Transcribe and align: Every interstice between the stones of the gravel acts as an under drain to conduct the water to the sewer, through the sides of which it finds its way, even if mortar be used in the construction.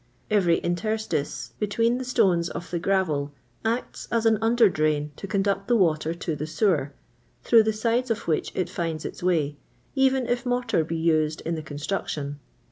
Every 0.31 0.57
interstice 0.61 1.51
between 1.59 1.99
the 1.99 2.03
stones 2.03 2.49
of 2.49 2.71
the 2.71 2.79
gravel 2.79 3.33
acts 3.63 4.07
as 4.11 4.25
an 4.25 4.39
under 4.41 4.67
drain 4.67 5.11
to 5.17 5.27
conduct 5.27 5.67
the 5.67 5.75
water 5.75 6.15
to 6.15 6.35
the 6.35 6.47
sewer, 6.47 6.91
through 7.43 7.61
the 7.61 7.71
sides 7.71 8.09
of 8.09 8.27
which 8.27 8.51
it 8.55 8.67
finds 8.67 9.05
its 9.05 9.21
way, 9.21 9.57
even 9.93 10.25
if 10.25 10.43
mortar 10.43 10.83
be 10.83 10.97
used 10.97 11.41
in 11.41 11.53
the 11.53 11.61
construction. 11.61 12.39